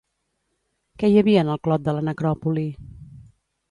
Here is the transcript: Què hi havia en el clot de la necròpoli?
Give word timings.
Què 1.03 1.11
hi 1.13 1.21
havia 1.23 1.45
en 1.47 1.53
el 1.57 1.63
clot 1.69 1.87
de 1.91 1.97
la 2.01 2.05
necròpoli? 2.11 2.69